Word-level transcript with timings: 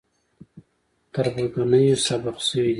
تربګنیو 1.13 1.97
سبب 2.07 2.35
شوي 2.47 2.61
دي. 2.63 2.69